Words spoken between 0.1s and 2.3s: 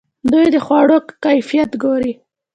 دوی د خوړو کیفیت ګوري.